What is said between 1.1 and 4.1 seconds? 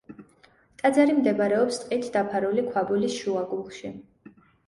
მდებარეობს ტყით დაფარული ქვაბულის შუაგულში.